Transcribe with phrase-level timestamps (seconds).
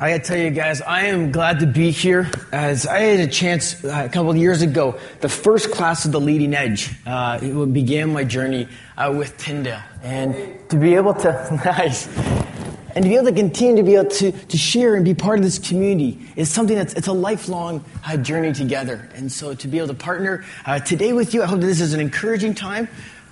[0.00, 2.30] I gotta tell you guys, I am glad to be here.
[2.52, 6.12] As I had a chance uh, a couple of years ago, the first class of
[6.12, 10.36] the Leading Edge uh, began my journey uh, with Tyndale, and
[10.68, 12.06] to be able to nice,
[12.94, 15.40] and to be able to continue to be able to, to share and be part
[15.40, 19.08] of this community is something that's it's a lifelong uh, journey together.
[19.16, 21.80] And so to be able to partner uh, today with you, I hope that this
[21.80, 22.86] is an encouraging time.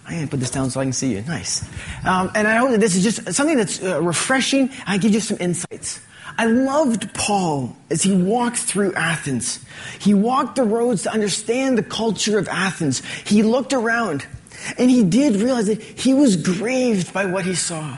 [0.05, 1.23] I'm going to put this down so I can see you.
[1.23, 1.62] Nice.
[2.05, 4.71] Um, and I hope that this is just something that's uh, refreshing.
[4.85, 6.01] I give you some insights.
[6.39, 9.64] I loved Paul as he walked through Athens.
[9.99, 13.03] He walked the roads to understand the culture of Athens.
[13.25, 14.26] He looked around
[14.79, 17.96] and he did realize that he was grieved by what he saw.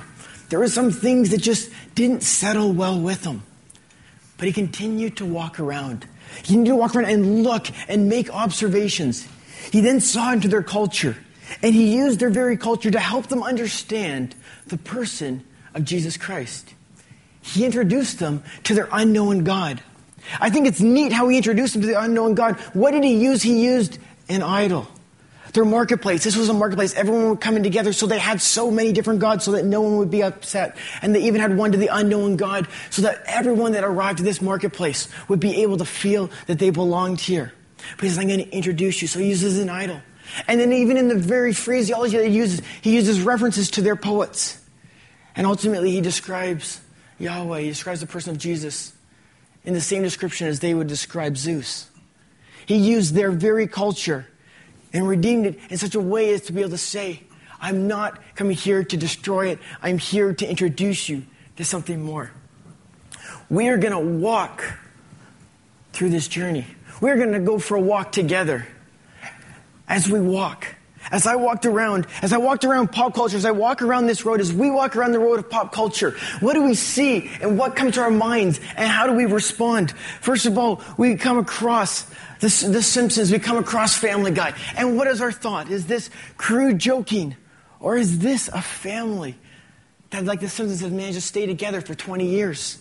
[0.51, 3.43] There were some things that just didn't settle well with him.
[4.37, 6.07] But he continued to walk around.
[6.37, 9.27] He continued to walk around and look and make observations.
[9.73, 11.17] He then saw into their culture
[11.63, 14.37] and he used their very culture to help them understand
[14.69, 15.45] the person
[15.75, 16.75] of Jesus Christ
[17.55, 19.83] he introduced them to their unknown God.
[20.41, 22.57] I think it's neat how he introduced them to the unknown God.
[22.75, 23.43] What did he use?
[23.43, 24.87] He used an idol.
[25.55, 26.25] Their marketplace.
[26.25, 26.95] This was a marketplace.
[26.95, 29.97] Everyone was coming together, so they had so many different gods so that no one
[29.97, 30.77] would be upset.
[31.01, 34.25] And they even had one to the unknown God so that everyone that arrived at
[34.25, 37.55] this marketplace would be able to feel that they belonged here.
[37.97, 39.09] But he says, I'm going to introduce you.
[39.09, 40.03] So he uses an idol.
[40.47, 43.97] And then even in the very phraseology that he uses, he uses references to their
[43.97, 44.61] poets.
[45.35, 46.81] And ultimately he describes
[47.19, 47.61] Yahweh.
[47.61, 48.93] He describes the person of Jesus
[49.65, 51.89] in the same description as they would describe Zeus.
[52.67, 54.27] He used their very culture
[54.93, 57.23] and redeemed it in such a way as to be able to say,
[57.61, 59.59] I'm not coming here to destroy it.
[59.83, 61.25] I'm here to introduce you
[61.57, 62.31] to something more.
[63.51, 64.65] We are going to walk
[65.93, 66.67] through this journey.
[67.01, 68.67] We're going to go for a walk together.
[69.89, 70.77] As we walk,
[71.11, 74.25] as I walked around, as I walked around pop culture, as I walk around this
[74.25, 77.59] road, as we walk around the road of pop culture, what do we see and
[77.59, 79.93] what comes to our minds and how do we respond?
[80.21, 82.05] First of all, we come across
[82.41, 84.55] the, the Simpsons, we come across Family Guy.
[84.77, 85.71] And what is our thought?
[85.71, 87.37] Is this crude joking
[87.81, 89.37] or is this a family
[90.11, 92.79] that, like the Simpsons, have managed to stay together for 20 years?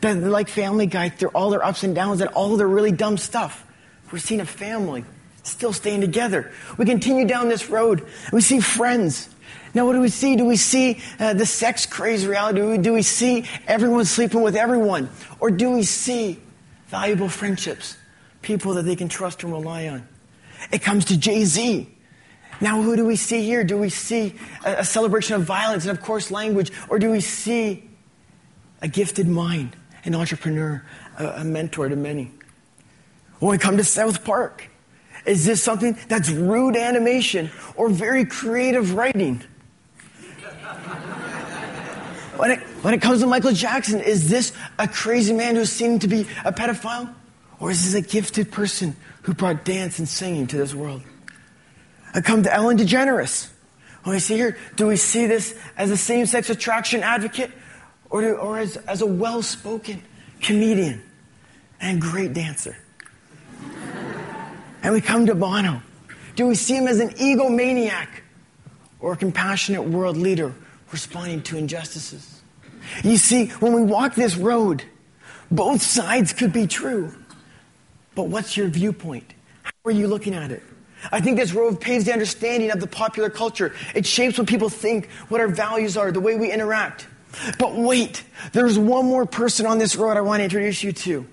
[0.00, 3.16] That, like Family Guy, through all their ups and downs and all their really dumb
[3.16, 3.64] stuff,
[4.12, 5.04] we're seeing a family
[5.48, 6.52] still staying together.
[6.76, 8.06] We continue down this road.
[8.32, 9.28] We see friends.
[9.74, 10.36] Now, what do we see?
[10.36, 12.60] Do we see uh, the sex craze reality?
[12.60, 15.10] Do we, do we see everyone sleeping with everyone?
[15.40, 16.38] Or do we see
[16.86, 17.96] valuable friendships,
[18.42, 20.06] people that they can trust and rely on?
[20.72, 21.88] It comes to Jay Z.
[22.60, 23.62] Now, who do we see here?
[23.62, 26.72] Do we see a, a celebration of violence and, of course, language?
[26.88, 27.88] Or do we see
[28.82, 30.84] a gifted mind, an entrepreneur,
[31.18, 32.32] a, a mentor to many?
[33.38, 34.68] When we come to South Park,
[35.28, 39.42] is this something that's rude animation or very creative writing?
[42.36, 45.98] When it, when it comes to Michael Jackson, is this a crazy man who's seen
[45.98, 47.12] to be a pedophile?
[47.60, 51.02] Or is this a gifted person who brought dance and singing to this world?
[52.14, 53.50] I come to Ellen DeGeneres.
[54.04, 57.50] When we see here, do we see this as a same sex attraction advocate
[58.08, 60.02] or, do, or as, as a well spoken
[60.40, 61.02] comedian
[61.80, 62.76] and great dancer?
[64.82, 65.82] And we come to Bono.
[66.36, 68.08] Do we see him as an egomaniac
[69.00, 70.54] or a compassionate world leader
[70.92, 72.42] responding to injustices?
[73.02, 74.84] You see, when we walk this road,
[75.50, 77.14] both sides could be true.
[78.14, 79.34] But what's your viewpoint?
[79.62, 80.62] How are you looking at it?
[81.12, 83.74] I think this road paves the understanding of the popular culture.
[83.94, 87.06] It shapes what people think, what our values are, the way we interact.
[87.58, 91.26] But wait, there's one more person on this road I want to introduce you to.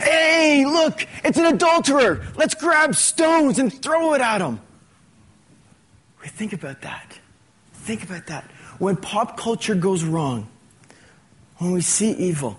[0.00, 2.24] Hey, look, it's an adulterer.
[2.36, 4.60] Let's grab stones and throw it at him.
[6.22, 7.18] We think about that.
[7.74, 8.44] Think about that.
[8.78, 10.48] When pop culture goes wrong,
[11.58, 12.58] when we see evil,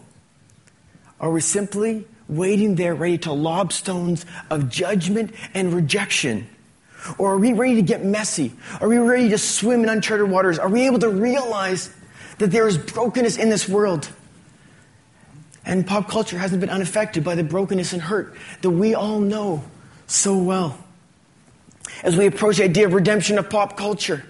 [1.19, 6.47] are we simply waiting there ready to lob stones of judgment and rejection?
[7.17, 8.53] Or are we ready to get messy?
[8.79, 10.59] Are we ready to swim in uncharted waters?
[10.59, 11.93] Are we able to realize
[12.37, 14.07] that there is brokenness in this world?
[15.71, 19.63] And pop culture hasn't been unaffected by the brokenness and hurt that we all know
[20.05, 20.77] so well.
[22.03, 24.21] As we approach the idea of redemption of pop culture,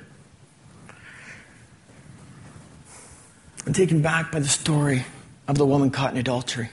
[3.66, 5.04] I'm taken back by the story
[5.48, 6.70] of the woman caught in adultery.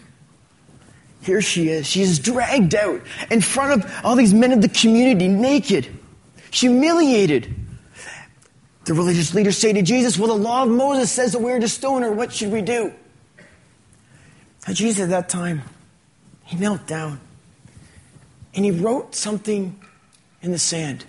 [1.23, 1.87] Here she is.
[1.87, 3.01] She is dragged out
[3.31, 5.89] in front of all these men of the community, naked,
[6.51, 7.55] humiliated.
[8.85, 11.69] The religious leaders say to Jesus, Well, the law of Moses says that we're to
[11.69, 12.13] stone her.
[12.13, 12.93] What should we do?
[14.69, 15.63] Now, Jesus at that time,
[16.45, 17.21] he knelt down
[18.55, 19.81] and he wrote something
[20.43, 21.07] in the sand.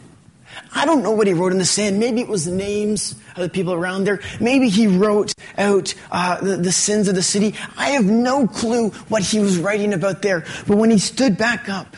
[0.74, 2.00] I don't know what he wrote in the sand.
[2.00, 4.22] Maybe it was the names of the people around there.
[4.40, 7.54] Maybe he wrote out uh, the, the sins of the city.
[7.76, 10.46] I have no clue what he was writing about there.
[10.66, 11.98] But when he stood back up,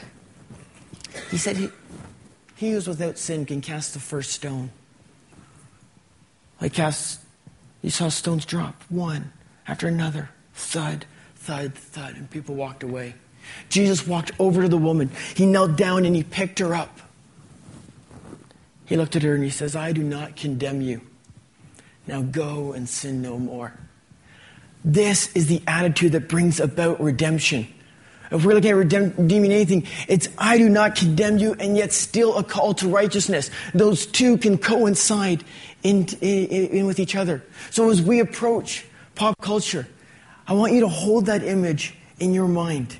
[1.29, 1.69] he said, He,
[2.55, 4.71] he who is without sin can cast the first stone.
[6.59, 7.19] I cast,
[7.83, 9.31] you saw stones drop, one
[9.67, 11.05] after another, thud,
[11.41, 13.15] thud, thud, and people walked away.
[13.69, 15.09] Jesus walked over to the woman.
[15.35, 16.99] He knelt down and he picked her up.
[18.85, 21.01] He looked at her and he says, I do not condemn you.
[22.05, 23.73] Now go and sin no more.
[24.83, 27.67] This is the attitude that brings about redemption.
[28.31, 32.37] If we're looking at redeeming anything, it's I do not condemn you, and yet still
[32.37, 33.49] a call to righteousness.
[33.73, 35.43] Those two can coincide
[35.83, 37.43] in, in, in with each other.
[37.71, 38.85] So as we approach
[39.15, 39.87] pop culture,
[40.51, 42.97] I want you to hold that image in your mind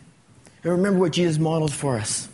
[0.63, 2.30] and remember what Jesus modeled for us.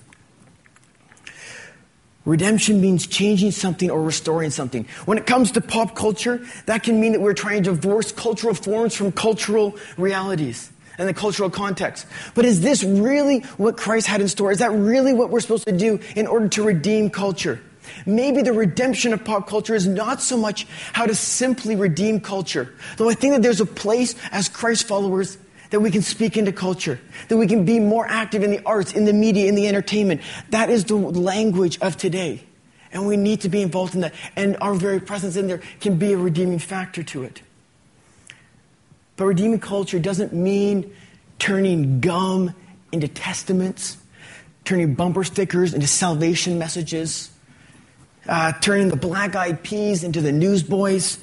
[2.24, 4.86] Redemption means changing something or restoring something.
[5.06, 8.54] When it comes to pop culture, that can mean that we're trying to divorce cultural
[8.54, 12.06] forms from cultural realities and the cultural context.
[12.36, 14.52] But is this really what Christ had in store?
[14.52, 17.60] Is that really what we're supposed to do in order to redeem culture?
[18.06, 22.74] Maybe the redemption of pop culture is not so much how to simply redeem culture,
[22.98, 25.38] though I think that there's a place as Christ followers
[25.70, 28.94] that we can speak into culture, that we can be more active in the arts,
[28.94, 30.22] in the media, in the entertainment.
[30.50, 32.44] That is the language of today.
[32.92, 34.14] And we need to be involved in that.
[34.36, 37.42] And our very presence in there can be a redeeming factor to it.
[39.18, 40.96] But redeeming culture doesn't mean
[41.40, 42.54] turning gum
[42.92, 43.98] into testaments,
[44.64, 47.32] turning bumper stickers into salvation messages,
[48.28, 51.18] uh, turning the black eyed peas into the newsboys,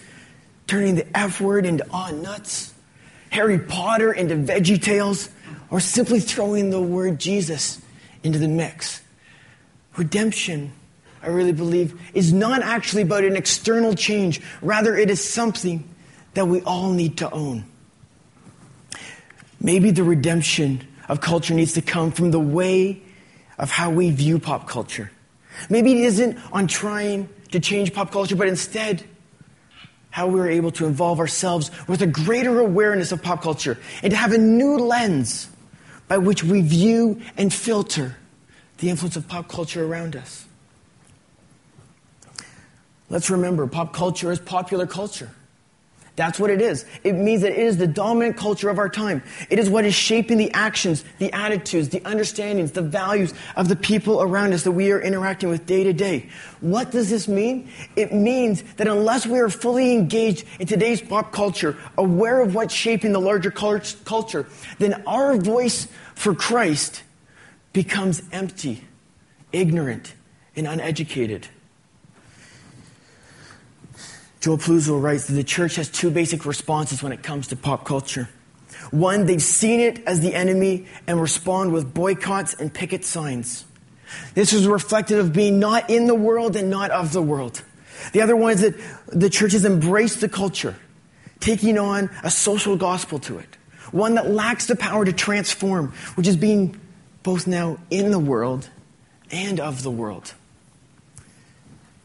[0.67, 2.73] turning the F word into on nuts.
[3.31, 5.29] Harry Potter into Veggie Tales,
[5.69, 7.81] or simply throwing the word Jesus
[8.23, 9.03] into the mix.
[9.97, 10.73] Redemption,
[11.21, 14.41] I really believe, is not actually about an external change.
[14.63, 15.89] Rather, it is something
[16.35, 17.65] that we all need to own.
[19.61, 23.03] Maybe the redemption of culture needs to come from the way
[23.59, 25.11] of how we view pop culture.
[25.71, 29.05] Maybe it isn't on trying to change pop culture, but instead
[30.11, 34.13] how we are able to involve ourselves with a greater awareness of pop culture and
[34.13, 35.49] to have a new lens
[36.07, 38.17] by which we view and filter
[38.79, 40.45] the influence of pop culture around us.
[43.11, 45.31] Let's remember, pop culture is popular culture.
[46.17, 46.85] That's what it is.
[47.03, 49.21] It means that it is the dominant culture of our time.
[49.51, 53.75] It is what is shaping the actions, the attitudes, the understandings, the values of the
[53.75, 56.29] people around us that we are interacting with day to day.
[56.61, 57.69] What does this mean?
[57.97, 62.75] It means that unless we are fully engaged in today's pop culture, aware of what's
[62.75, 64.47] shaping the larger culture,
[64.79, 67.03] then our voice for Christ
[67.73, 68.85] becomes empty,
[69.51, 70.15] ignorant,
[70.55, 71.49] and uneducated.
[74.45, 77.87] Joel Pluzzo writes that the church has two basic responses when it comes to pop
[77.87, 78.29] culture.
[78.91, 83.65] One, they've seen it as the enemy and respond with boycotts and picket signs.
[84.35, 87.63] This is reflective of being not in the world and not of the world.
[88.13, 88.75] The other one is that
[89.07, 90.77] the church has embraced the culture,
[91.41, 93.57] taking on a social gospel to it.
[93.93, 96.79] One that lacks the power to transform, which is being
[97.23, 98.69] both now in the world
[99.31, 100.35] and of the world.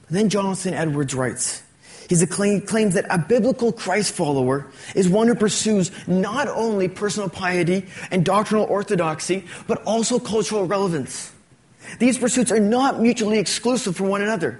[0.09, 1.63] Then Jonathan Edwards writes,
[2.09, 4.65] he claims that a biblical Christ follower
[4.95, 11.31] is one who pursues not only personal piety and doctrinal orthodoxy, but also cultural relevance.
[11.99, 14.59] These pursuits are not mutually exclusive from one another.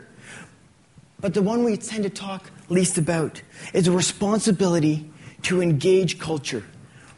[1.20, 3.42] But the one we tend to talk least about
[3.74, 5.10] is a responsibility
[5.44, 6.64] to engage culture.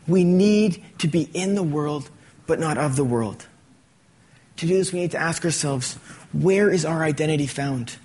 [0.08, 2.10] We need to be in the world,
[2.48, 3.48] but not of the world.
[4.58, 5.96] To do this, we need to ask ourselves
[6.34, 7.98] where is our identity found?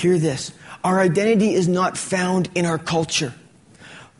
[0.00, 0.52] Hear this
[0.82, 3.34] our identity is not found in our culture.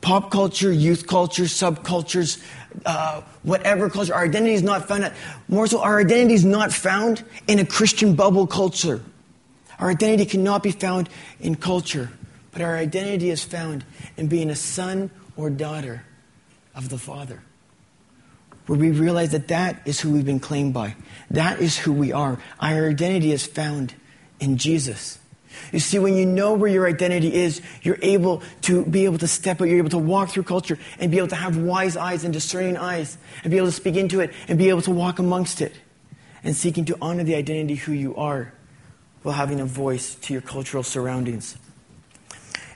[0.03, 2.43] Pop culture, youth culture, subcultures,
[2.85, 5.05] uh, whatever culture, our identity is not found.
[5.05, 5.15] At,
[5.49, 9.01] more so, our identity is not found in a Christian bubble culture.
[9.79, 11.09] Our identity cannot be found
[11.41, 12.11] in culture,
[12.53, 13.83] but our identity is found
[14.19, 16.05] in being a son or daughter
[16.75, 17.43] of the Father.
[18.67, 20.95] Where we realize that that is who we've been claimed by.
[21.31, 22.39] That is who we are.
[22.61, 23.95] Our identity is found
[24.41, 25.20] in Jesus.
[25.73, 29.29] You see, when you know where your identity is, you're able to be able to
[29.29, 32.25] step out, you're able to walk through culture and be able to have wise eyes
[32.25, 35.19] and discerning eyes and be able to speak into it and be able to walk
[35.19, 35.75] amongst it
[36.43, 38.53] and seeking to honor the identity who you are
[39.23, 41.57] while having a voice to your cultural surroundings.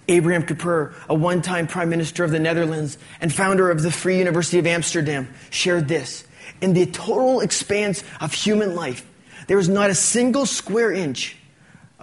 [0.08, 4.18] Abraham Kuyper, a one time prime minister of the Netherlands and founder of the Free
[4.18, 6.24] University of Amsterdam, shared this
[6.60, 9.06] In the total expanse of human life,
[9.46, 11.36] there is not a single square inch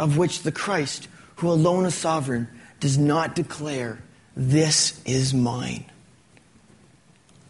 [0.01, 2.47] of which the Christ, who alone is sovereign,
[2.79, 3.99] does not declare,
[4.35, 5.85] This is mine.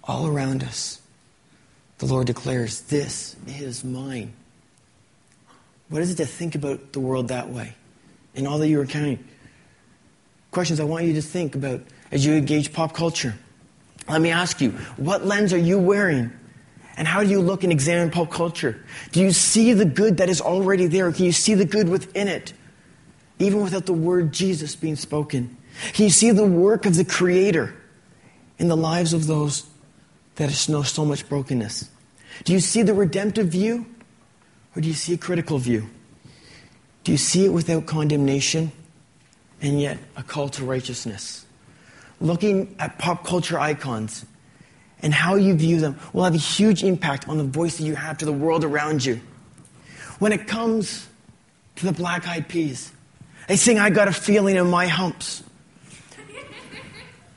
[0.03, 1.01] All around us,
[1.99, 4.33] the Lord declares, This is mine.
[5.87, 7.73] What is it to think about the world that way?
[8.35, 9.23] In all that you are counting?
[10.51, 11.81] Questions I want you to think about
[12.11, 13.33] as you engage pop culture.
[14.09, 16.31] Let me ask you, what lens are you wearing?
[16.97, 18.83] And how do you look and examine pop culture?
[19.11, 21.11] Do you see the good that is already there?
[21.11, 22.53] Can you see the good within it?
[23.39, 25.57] Even without the word Jesus being spoken.
[25.93, 27.73] Can you see the work of the Creator
[28.59, 29.65] in the lives of those
[30.35, 31.89] that know so much brokenness?
[32.43, 33.85] Do you see the redemptive view?
[34.75, 35.89] Or do you see a critical view?
[37.03, 38.71] Do you see it without condemnation
[39.61, 41.45] and yet a call to righteousness?
[42.21, 44.25] looking at pop culture icons
[45.01, 47.95] and how you view them will have a huge impact on the voice that you
[47.95, 49.19] have to the world around you.
[50.19, 51.07] When it comes
[51.77, 52.91] to the Black Eyed Peas,
[53.47, 55.43] they sing, I got a feeling in my humps.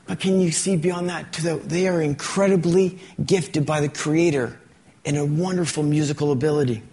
[0.07, 1.33] But can you see beyond that?
[1.33, 4.55] To the, they are incredibly gifted by the Creator
[5.03, 6.83] in a wonderful musical ability.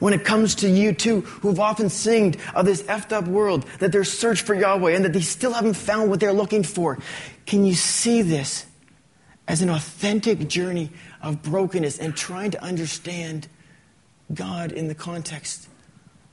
[0.00, 4.02] When it comes to U2, who've often singed of this effed up world, that they're
[4.02, 6.98] search for Yahweh and that they still haven't found what they're looking for,
[7.46, 8.66] can you see this
[9.46, 10.90] as an authentic journey
[11.22, 13.48] of brokenness and trying to understand
[14.32, 15.68] God in the context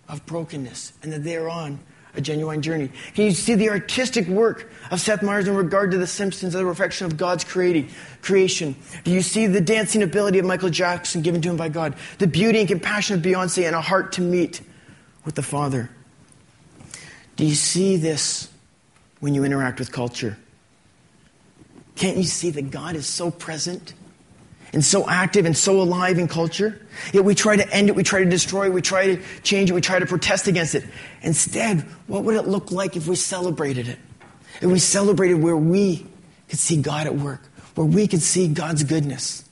[0.08, 1.80] of brokenness and that they're on
[2.14, 2.90] a genuine journey.
[3.14, 6.62] Can you see the artistic work of Seth Meyers in regard to The Simpsons as
[6.62, 7.90] a reflection of God's creating,
[8.22, 8.76] creation?
[9.04, 11.96] Do you see the dancing ability of Michael Jackson given to him by God?
[12.18, 14.62] The beauty and compassion of Beyonce and a heart to meet
[15.24, 15.90] with the Father?
[17.38, 18.50] Do you see this
[19.20, 20.38] when you interact with culture?
[21.96, 23.94] Can't you see that God is so present
[24.74, 26.80] and so active and so alive in culture.
[27.14, 29.70] Yet we try to end it, we try to destroy it, we try to change
[29.70, 30.86] it, we try to protest against it.
[31.22, 34.00] Instead, what would it look like if we celebrated it?
[34.62, 36.06] If we celebrated where we
[36.50, 37.42] could see God at work,
[37.76, 39.44] where we could see God's goodness.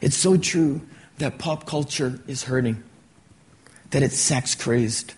[0.00, 0.80] It's so true
[1.18, 2.82] that pop culture is hurting,
[3.90, 5.14] that it's sex crazed,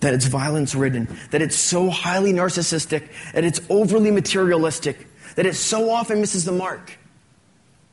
[0.00, 5.07] that it's violence ridden, that it's so highly narcissistic, that it's overly materialistic,
[5.38, 6.98] that it so often misses the mark.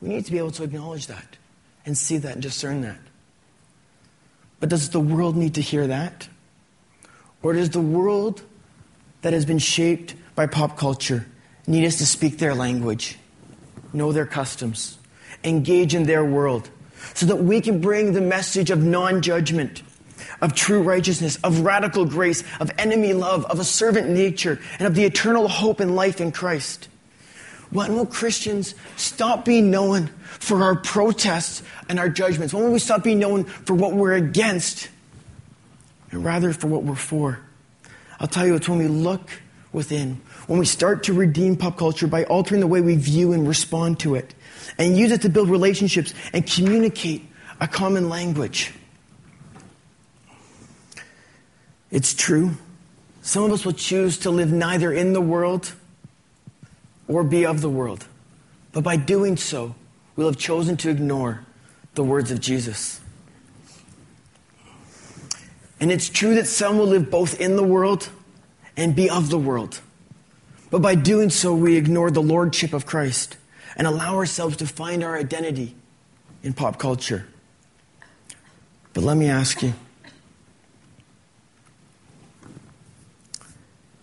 [0.02, 1.38] We need to be able to acknowledge that
[1.86, 2.98] and see that and discern that.
[4.60, 6.28] But does the world need to hear that?
[7.44, 8.42] Or does the world
[9.22, 11.28] that has been shaped by pop culture
[11.68, 13.20] need us to speak their language,
[13.94, 14.98] know their customs,
[15.44, 16.68] engage in their world,
[17.14, 19.84] so that we can bring the message of non judgment,
[20.42, 24.96] of true righteousness, of radical grace, of enemy love, of a servant nature, and of
[24.96, 26.90] the eternal hope and life in Christ?
[27.72, 32.54] When will Christians stop being known for our protests and our judgments?
[32.54, 34.90] When will we stop being known for what we're against
[36.12, 37.40] and rather for what we're for?
[38.20, 39.30] I'll tell you, it's when we look
[39.74, 43.48] within, when we start to redeem pop culture by altering the way we view and
[43.48, 44.34] respond to it,
[44.78, 47.26] and use it to build relationships and communicate
[47.60, 48.74] a common language.
[51.92, 52.52] It's true.
[53.22, 55.74] Some of us will choose to live neither in the world
[57.08, 58.08] or be of the world.
[58.72, 59.76] But by doing so,
[60.16, 61.46] we'll have chosen to ignore
[61.94, 63.00] the words of Jesus.
[65.80, 68.10] And it's true that some will live both in the world
[68.78, 69.82] and be of the world.
[70.70, 73.38] But by doing so, we ignore the lordship of Christ
[73.76, 75.76] and allow ourselves to find our identity
[76.44, 77.28] in pop culture.
[78.94, 79.74] But let me ask you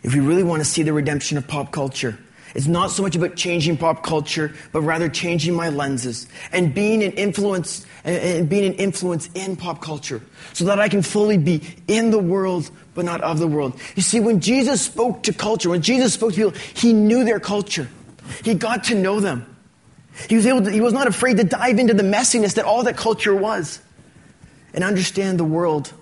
[0.03, 2.19] if we really want to see the redemption of pop culture,
[2.55, 7.03] it's not so much about changing pop culture, but rather changing my lenses and being
[7.03, 10.21] an influence and being an influence in pop culture
[10.53, 13.79] so that I can fully be in the world but not of the world.
[13.97, 17.41] You see, when Jesus spoke to culture, when Jesus spoke to people, he knew their
[17.41, 17.89] culture.
[18.45, 19.47] He got to know them.
[20.29, 22.83] He was able to, he was not afraid to dive into the messiness that all
[22.83, 23.81] that culture was
[24.75, 25.93] and understand the world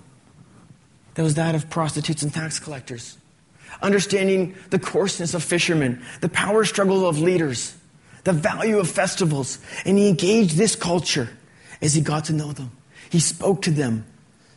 [1.15, 3.17] that was that of prostitutes and tax collectors
[3.83, 7.77] understanding the coarseness of fishermen, the power struggle of leaders,
[8.25, 9.59] the value of festivals.
[9.85, 11.29] And he engaged this culture
[11.81, 12.71] as he got to know them.
[13.11, 14.05] He spoke to them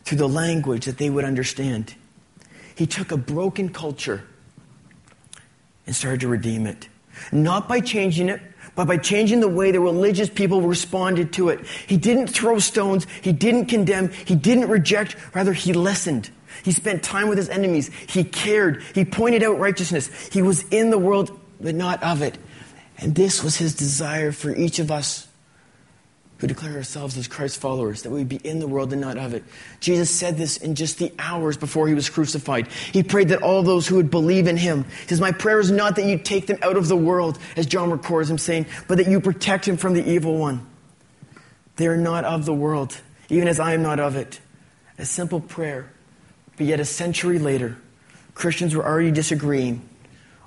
[0.04, 1.94] through the language that they would understand.
[2.74, 4.24] He took a broken culture
[5.86, 6.88] and started to redeem it.
[7.32, 8.40] Not by changing it,
[8.74, 11.64] but by changing the way the religious people responded to it.
[11.86, 16.30] He didn't throw stones, he didn't condemn, he didn't reject, rather, he listened.
[16.62, 17.90] He spent time with his enemies.
[18.08, 18.82] He cared.
[18.94, 20.08] He pointed out righteousness.
[20.28, 22.38] He was in the world, but not of it.
[22.98, 25.26] And this was his desire for each of us
[26.38, 29.34] who declare ourselves as Christ's followers, that we be in the world and not of
[29.34, 29.44] it.
[29.80, 32.68] Jesus said this in just the hours before he was crucified.
[32.92, 35.70] He prayed that all those who would believe in him, he says, My prayer is
[35.70, 38.98] not that you take them out of the world, as John records him saying, but
[38.98, 40.66] that you protect him from the evil one.
[41.76, 44.40] They are not of the world, even as I am not of it.
[44.98, 45.90] A simple prayer,
[46.56, 47.76] but yet a century later,
[48.34, 49.88] Christians were already disagreeing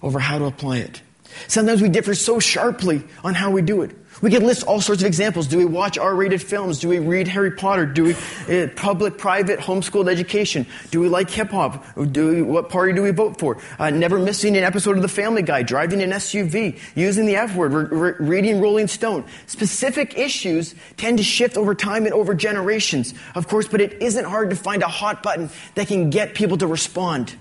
[0.01, 1.01] over how to apply it.
[1.47, 3.91] Sometimes we differ so sharply on how we do it.
[4.21, 5.45] We could list all sorts of examples.
[5.45, 6.79] Do we watch R-rated films?
[6.79, 7.85] Do we read Harry Potter?
[7.85, 8.15] Do we
[8.63, 10.65] uh, public, private, homeschooled education?
[10.89, 11.85] Do we like hip hop?
[11.95, 13.59] What party do we vote for?
[13.77, 17.55] Uh, never missing an episode of The Family Guy, driving an SUV, using the F
[17.55, 19.25] word, re- re- reading Rolling Stone.
[19.45, 24.25] Specific issues tend to shift over time and over generations, of course, but it isn't
[24.25, 27.35] hard to find a hot button that can get people to respond.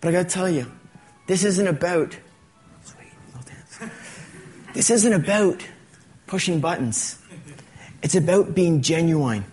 [0.00, 0.72] But I got to tell you,
[1.26, 2.16] this isn't about
[4.74, 5.66] this isn't about
[6.26, 7.18] pushing buttons.
[8.02, 9.44] It's about being genuine.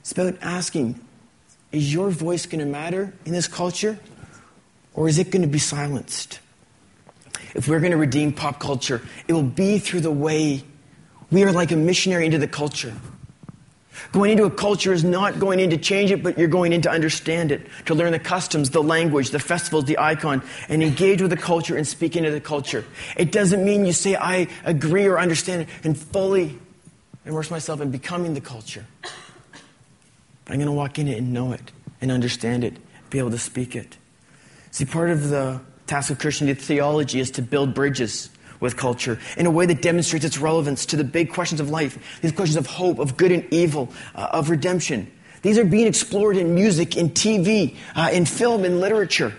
[0.00, 1.00] It's about asking,
[1.70, 3.98] is your voice going to matter in this culture?
[4.94, 6.40] Or is it going to be silenced?
[7.54, 10.64] If we're going to redeem pop culture, it will be through the way
[11.30, 12.94] we are like a missionary into the culture.
[14.12, 16.82] Going into a culture is not going in to change it, but you're going in
[16.82, 21.20] to understand it, to learn the customs, the language, the festivals, the icon, and engage
[21.20, 22.84] with the culture and speak into the culture.
[23.16, 26.58] It doesn't mean you say, I agree or understand it, and fully
[27.24, 28.86] immerse myself in becoming the culture.
[30.48, 32.76] I'm going to walk in it and know it, and understand it,
[33.10, 33.96] be able to speak it.
[34.70, 38.30] See, part of the task of Christian theology is to build bridges
[38.62, 42.20] with culture in a way that demonstrates its relevance to the big questions of life,
[42.22, 45.10] these questions of hope, of good and evil, uh, of redemption.
[45.42, 49.34] These are being explored in music, in TV, uh, in film, in literature,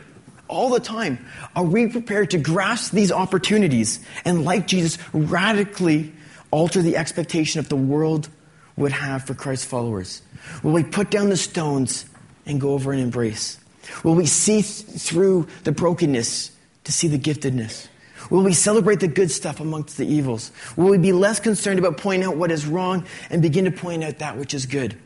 [0.49, 1.25] all the time.
[1.55, 6.11] Are we prepared to grasp these opportunities and, like Jesus, radically
[6.51, 8.27] alter the expectation of the world
[8.75, 10.21] would have for Christ's followers?
[10.61, 12.05] Will we put down the stones
[12.45, 13.57] and go over and embrace?
[14.03, 16.51] Will we see th- through the brokenness
[16.83, 17.87] to see the giftedness?
[18.33, 20.51] Will we celebrate the good stuff amongst the evils?
[20.75, 24.03] Will we be less concerned about pointing out what is wrong and begin to point
[24.03, 24.97] out that which is good?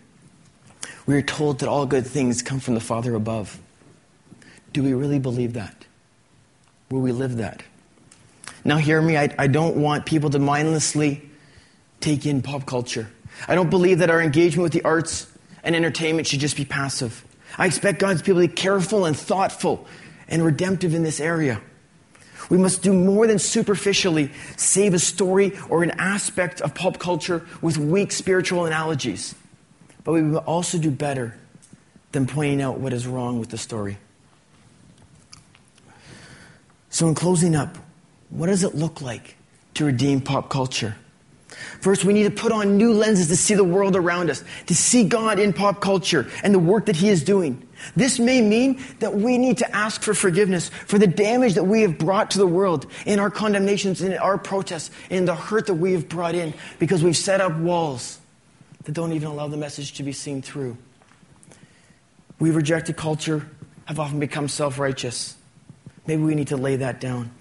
[1.06, 3.60] We are told that all good things come from the Father above.
[4.71, 5.86] Do we really believe that?
[6.89, 7.63] Will we live that?
[8.63, 11.30] Now, hear me, I, I don't want people to mindlessly
[11.99, 13.10] take in pop culture.
[13.45, 15.30] I don't believe that our engagement with the arts
[15.65, 17.25] and entertainment should just be passive.
[17.58, 19.86] I expect God's people to be careful and thoughtful
[20.30, 21.62] and redemptive in this area.
[22.49, 27.45] We must do more than superficially save a story or an aspect of pop culture
[27.62, 29.36] with weak spiritual analogies.
[30.03, 31.38] But we will also do better
[32.13, 33.97] than pointing out what is wrong with the story.
[36.89, 37.77] So, in closing up,
[38.29, 39.36] what does it look like
[39.73, 40.95] to redeem pop culture?
[41.81, 44.75] First, we need to put on new lenses to see the world around us, to
[44.75, 47.66] see God in pop culture and the work that He is doing.
[47.96, 51.82] This may mean that we need to ask for forgiveness for the damage that we
[51.82, 55.76] have brought to the world in our condemnations, in our protests, in the hurt that
[55.76, 58.20] we have brought in because we've set up walls
[58.84, 60.78] that don't even allow the message to be seen through.
[62.40, 63.48] We've rejected culture,
[63.86, 65.36] have often become self righteous.
[66.06, 67.32] Maybe we need to lay that down.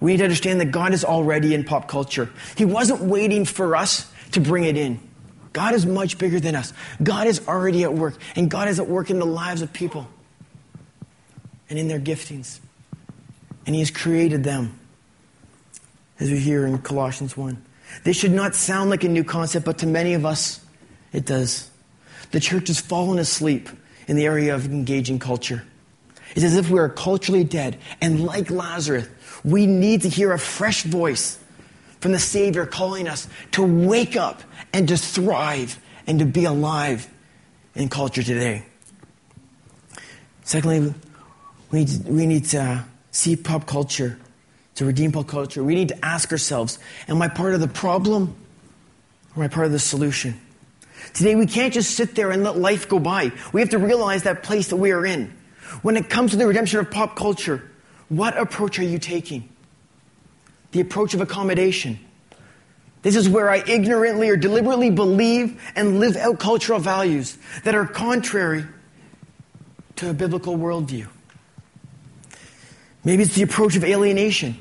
[0.00, 2.30] We need to understand that God is already in pop culture.
[2.56, 5.00] He wasn't waiting for us to bring it in.
[5.54, 6.74] God is much bigger than us.
[7.02, 10.06] God is already at work, and God is at work in the lives of people
[11.70, 12.58] and in their giftings.
[13.64, 14.78] And He has created them,
[16.20, 17.64] as we hear in Colossians 1.
[18.02, 20.60] This should not sound like a new concept, but to many of us,
[21.12, 21.70] it does.
[22.32, 23.68] The church has fallen asleep
[24.08, 25.62] in the area of engaging culture.
[26.34, 29.08] It's as if we are culturally dead, and like Lazarus,
[29.44, 31.38] we need to hear a fresh voice
[32.04, 34.42] from the Savior calling us to wake up
[34.74, 37.08] and to thrive and to be alive
[37.74, 38.62] in culture today.
[40.42, 40.92] Secondly,
[41.70, 44.18] we need to, we need to see pop culture,
[44.74, 45.64] to redeem pop culture.
[45.64, 48.36] We need to ask ourselves Am I part of the problem
[49.34, 50.38] or am I part of the solution?
[51.14, 53.32] Today, we can't just sit there and let life go by.
[53.54, 55.34] We have to realize that place that we are in.
[55.80, 57.66] When it comes to the redemption of pop culture,
[58.10, 59.48] what approach are you taking?
[60.74, 62.00] The approach of accommodation.
[63.02, 67.86] This is where I ignorantly or deliberately believe and live out cultural values that are
[67.86, 68.66] contrary
[69.96, 71.06] to a biblical worldview.
[73.04, 74.56] Maybe it's the approach of alienation.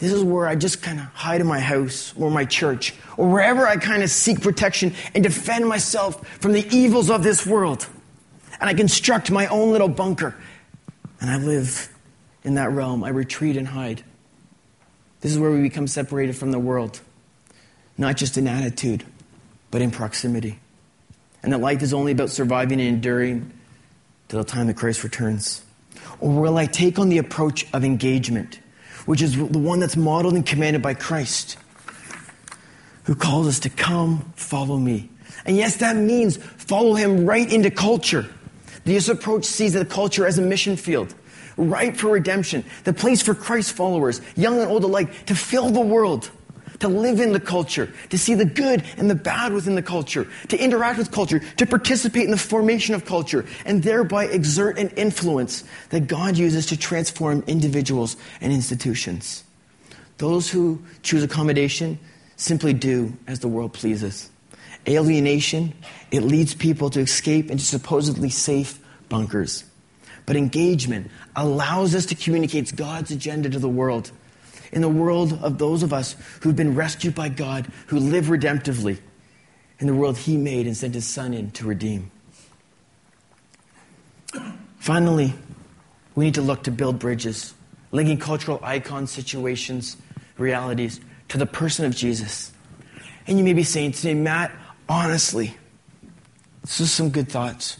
[0.00, 3.26] This is where I just kind of hide in my house or my church or
[3.30, 7.86] wherever I kind of seek protection and defend myself from the evils of this world.
[8.60, 10.36] And I construct my own little bunker.
[11.22, 11.88] And I live
[12.44, 13.02] in that realm.
[13.02, 14.04] I retreat and hide.
[15.20, 17.00] This is where we become separated from the world.
[17.98, 19.04] not just in attitude,
[19.70, 20.58] but in proximity.
[21.42, 23.52] And that life is only about surviving and enduring
[24.28, 25.62] till the time that Christ returns?
[26.20, 28.60] Or will I take on the approach of engagement,
[29.04, 31.58] which is the one that's modeled and commanded by Christ,
[33.04, 35.10] who calls us to come, follow me?
[35.44, 38.26] And yes, that means follow him right into culture.
[38.84, 41.14] This approach sees the culture as a mission field,
[41.58, 45.80] ripe for redemption, the place for Christ followers, young and old alike, to fill the
[45.80, 46.30] world
[46.80, 50.28] to live in the culture, to see the good and the bad within the culture,
[50.48, 54.88] to interact with culture, to participate in the formation of culture, and thereby exert an
[54.90, 59.44] influence that God uses to transform individuals and institutions.
[60.18, 61.98] Those who choose accommodation
[62.36, 64.30] simply do as the world pleases.
[64.86, 65.74] Alienation,
[66.10, 69.64] it leads people to escape into supposedly safe bunkers.
[70.28, 74.12] But engagement allows us to communicate God's agenda to the world
[74.72, 78.98] in the world of those of us who've been rescued by God, who live redemptively
[79.78, 82.10] in the world He made and sent His Son in to redeem.
[84.76, 85.32] Finally,
[86.14, 87.54] we need to look to build bridges,
[87.90, 89.96] linking cultural icons, situations,
[90.36, 92.52] realities to the person of Jesus.
[93.26, 94.52] And you may be saying today, Matt,
[94.90, 95.56] honestly,
[96.60, 97.78] this is some good thoughts.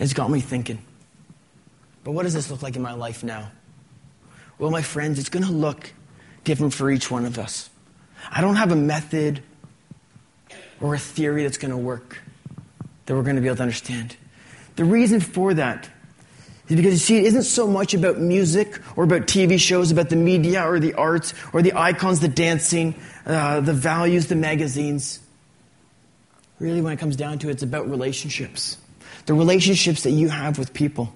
[0.00, 0.80] It's got me thinking.
[2.06, 3.50] But what does this look like in my life now?
[4.60, 5.92] Well, my friends, it's going to look
[6.44, 7.68] different for each one of us.
[8.30, 9.42] I don't have a method
[10.80, 12.22] or a theory that's going to work
[13.06, 14.16] that we're going to be able to understand.
[14.76, 15.90] The reason for that
[16.68, 20.08] is because you see, it isn't so much about music or about TV shows, about
[20.08, 22.94] the media or the arts or the icons, the dancing,
[23.26, 25.18] uh, the values, the magazines.
[26.60, 28.76] Really, when it comes down to it, it's about relationships.
[29.24, 31.12] The relationships that you have with people.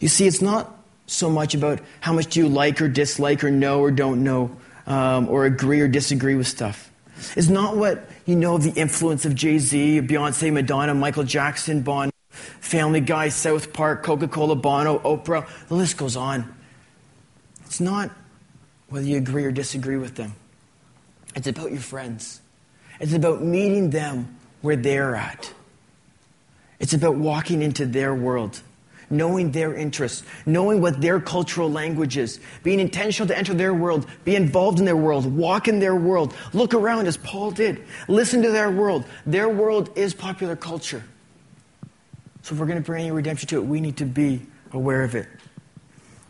[0.00, 0.74] You see, it's not
[1.06, 4.56] so much about how much do you like or dislike or know or don't know
[4.86, 6.90] um, or agree or disagree with stuff.
[7.36, 11.82] It's not what you know of the influence of Jay Z, Beyonce, Madonna, Michael Jackson,
[11.82, 15.48] Bond, Family Guy, South Park, Coca Cola, Bono, Oprah.
[15.66, 16.54] The list goes on.
[17.66, 18.10] It's not
[18.88, 20.34] whether you agree or disagree with them,
[21.34, 22.40] it's about your friends.
[23.00, 25.52] It's about meeting them where they're at.
[26.80, 28.60] It's about walking into their world
[29.10, 34.06] knowing their interests, knowing what their cultural language is, being intentional to enter their world,
[34.24, 38.42] be involved in their world, walk in their world, look around as Paul did, listen
[38.42, 39.04] to their world.
[39.26, 41.02] Their world is popular culture.
[42.42, 44.42] So if we're going to bring any redemption to it, we need to be
[44.72, 45.28] aware of it.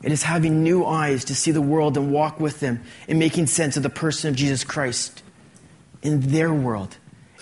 [0.03, 3.47] It is having new eyes to see the world and walk with them in making
[3.47, 5.23] sense of the person of Jesus Christ
[6.03, 6.97] in their world,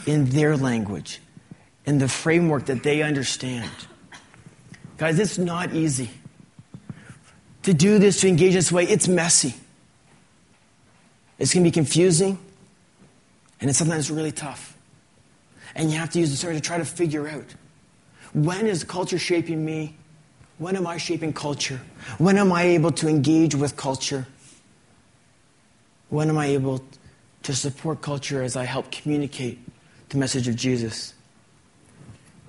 [0.06, 1.20] in their language,
[1.84, 3.70] in the framework that they understand.
[4.98, 6.10] Guys, it's not easy.
[7.64, 9.54] To do this, to engage this way, it's messy.
[11.38, 12.38] It's going to be confusing,
[13.60, 14.76] and it's sometimes really tough.
[15.74, 17.54] And you have to use the discernment to try to figure out
[18.32, 19.96] when is culture shaping me?
[20.58, 21.80] When am I shaping culture?
[22.18, 24.26] When am I able to engage with culture?
[26.08, 26.82] When am I able
[27.42, 29.58] to support culture as I help communicate
[30.08, 31.14] the message of Jesus?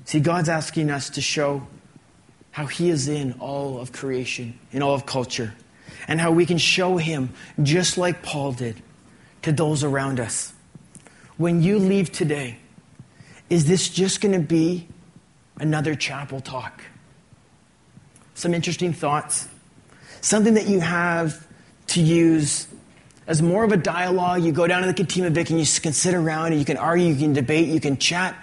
[0.05, 1.67] See, God's asking us to show
[2.58, 5.54] how He is in all of creation, in all of culture,
[6.08, 7.30] and how we can show Him
[7.62, 8.82] just like Paul did
[9.43, 10.54] to those around us.
[11.38, 12.58] When you leave today,
[13.48, 14.88] is this just going to be
[15.60, 16.82] another chapel talk?
[18.34, 19.48] Some interesting thoughts.
[20.22, 21.48] Something that you have
[21.89, 22.65] to use
[23.28, 24.41] as more of a dialogue.
[24.41, 26.78] You go down to the Cantina Vic and you can sit around and you can
[26.78, 28.36] argue, you can debate, you can chat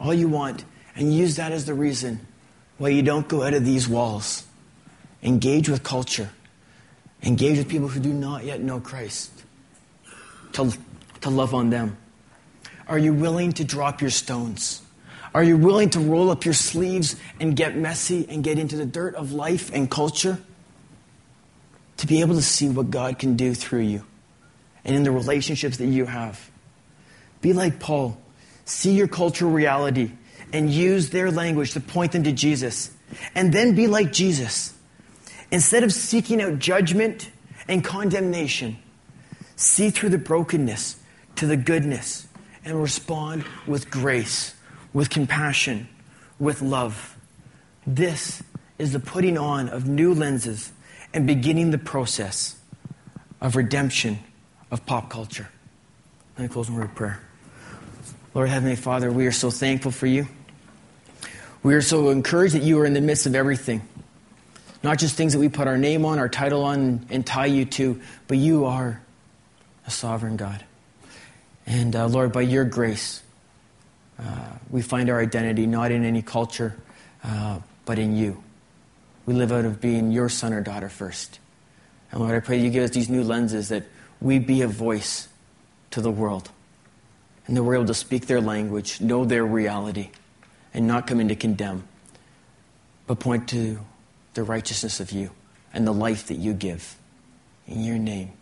[0.00, 0.64] all you want,
[0.96, 2.26] and use that as the reason
[2.80, 4.42] well, you don't go out of these walls.
[5.22, 6.30] Engage with culture.
[7.22, 9.30] Engage with people who do not yet know Christ.
[10.54, 10.72] To,
[11.20, 11.98] to love on them.
[12.88, 14.80] Are you willing to drop your stones?
[15.34, 18.86] Are you willing to roll up your sleeves and get messy and get into the
[18.86, 20.38] dirt of life and culture?
[21.98, 24.06] To be able to see what God can do through you
[24.86, 26.50] and in the relationships that you have.
[27.42, 28.18] Be like Paul.
[28.64, 30.12] See your cultural reality
[30.52, 32.90] and use their language to point them to Jesus.
[33.34, 34.74] And then be like Jesus.
[35.50, 37.30] Instead of seeking out judgment
[37.68, 38.76] and condemnation,
[39.56, 40.96] see through the brokenness
[41.36, 42.26] to the goodness
[42.64, 44.54] and respond with grace,
[44.92, 45.88] with compassion,
[46.38, 47.16] with love.
[47.86, 48.42] This
[48.78, 50.72] is the putting on of new lenses
[51.12, 52.56] and beginning the process
[53.40, 54.18] of redemption
[54.70, 55.48] of pop culture.
[56.36, 57.20] Let me close with word of prayer.
[58.34, 60.28] Lord Heavenly Father, we are so thankful for you.
[61.62, 63.82] We are so encouraged that you are in the midst of everything.
[64.82, 67.66] Not just things that we put our name on, our title on, and tie you
[67.66, 69.02] to, but you are
[69.86, 70.64] a sovereign God.
[71.66, 73.22] And uh, Lord, by your grace,
[74.18, 76.76] uh, we find our identity not in any culture,
[77.22, 78.42] uh, but in you.
[79.26, 81.38] We live out of being your son or daughter first.
[82.10, 83.84] And Lord, I pray you give us these new lenses that
[84.20, 85.28] we be a voice
[85.90, 86.50] to the world.
[87.46, 90.10] And that we're able to speak their language, know their reality,
[90.72, 91.84] and not come in to condemn,
[93.06, 93.78] but point to
[94.34, 95.30] the righteousness of you
[95.72, 96.96] and the life that you give.
[97.66, 98.32] In your name,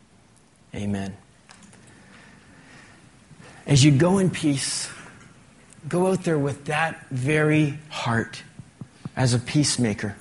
[0.74, 1.16] amen.
[3.66, 4.90] As you go in peace,
[5.88, 8.42] go out there with that very heart
[9.16, 10.16] as a peacemaker,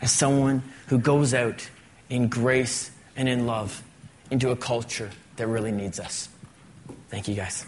[0.00, 1.68] as someone who goes out
[2.08, 3.82] in grace and in love
[4.30, 6.28] into a culture that really needs us.
[7.08, 7.66] Thank you, guys.